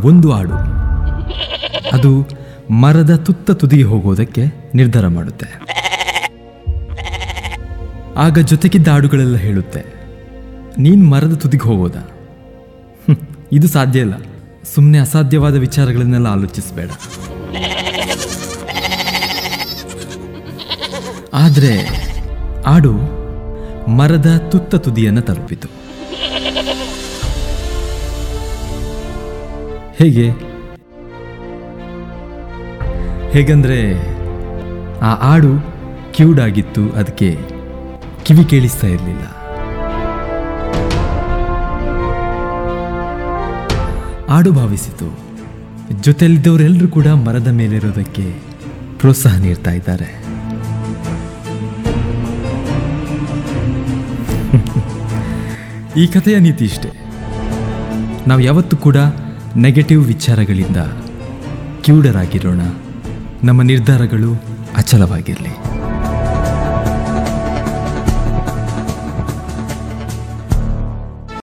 ಒಂದು 0.00 0.28
ಹಾಡು 0.32 0.58
ಅದು 1.92 2.10
ಮರದ 2.70 3.12
ತುತ್ತ 3.16 3.50
ತುದಿಗೆ 3.50 3.82
ಹೋಗೋದಕ್ಕೆ 3.82 4.44
ನಿರ್ಧಾರ 4.74 5.06
ಮಾಡುತ್ತೆ. 5.08 5.48
ಆಗ 8.16 8.38
ಜೊತೆಗಿದ್ದ 8.38 8.88
ಆಡುಗಳೆಲ್ಲ 8.88 9.36
ಹೇಳುತ್ತೆ, 9.36 9.82
ನೀನ್ 10.78 11.02
ಮರದ 11.10 11.34
ತುದಿಗೆ 11.34 11.62
ಹೋಗೋದಾ? 11.62 12.02
ಇದು 13.52 13.68
ಸಾಧ್ಯ 13.68 14.00
ಇಲ್ಲ. 14.00 14.16
ಸುಮ್ಮನೆ 14.74 14.98
ಅಸಾಧ್ಯವಾದ 14.98 15.56
ವಿಚಾರಗಳನ್ನೆಲ್ಲ 15.56 16.26
ಆಲೋಚಿಸಬೇಡ. 16.26 16.90
ಆದರೆ 21.34 21.74
ಆಡು 22.66 22.94
ಮರದ 23.90 24.30
ತುತ್ತ 24.50 24.74
ತುದಿಯನ್ನು 24.74 25.22
ತಲುಪಿತು. 25.22 25.68
ಹೇಗೆ? 30.02 30.30
ಹೇಗಂದ್ರೆ 33.30 34.08
ಆ 34.98 35.04
ಆಡು 35.04 35.56
ಆಗಿತ್ತು 36.40 36.90
ಅದಕ್ಕೆ 36.90 37.38
ಕಿವಿ 38.24 38.44
ಕೇಳಿಸ್ತಾ 38.44 38.86
ಇರಲಿಲ್ಲ. 38.86 39.22
ಆಡು 44.28 44.52
ಭಾವಿಸಿತು. 44.52 45.18
ಜೊತೆಯಲ್ಲಿದ್ದವರೆಲ್ಲರೂ 46.02 46.88
ಕೂಡ 46.88 47.06
ಮರದ 47.06 47.48
ಮೇಲಿರೋದಕ್ಕೆ 47.48 48.34
ಪ್ರೋತ್ಸಾಹ 48.98 49.38
ನೀಡ್ತಾ 49.38 49.70
ಇದ್ದಾರೆ. 49.70 50.02
ಈ 55.96 56.06
ಕಥೆಯ 56.06 56.38
ನೀತಿ 56.38 56.64
ಇಷ್ಟೇ. 56.64 56.88
ನಾವು 58.26 58.40
ಯಾವತ್ತೂ 58.40 58.76
ಕೂಡ 58.76 58.96
ನೆಗೆಟಿವ್ 59.56 60.06
ವಿಚಾರಗಳಿಂದ 60.06 60.76
ಕ್ಯೂಡರಾಗಿರೋಣ. 61.80 62.60
ನಮ್ಮ 63.44 63.62
ನಿರ್ಧಾರಗಳು 63.62 64.42
ಅಚಲವಾಗಿರಲಿ. 64.76 65.71